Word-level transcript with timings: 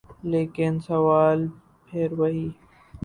لیکن 0.31 0.73
سوال 0.87 1.39
پھر 1.87 2.09
وہی۔ 2.19 2.47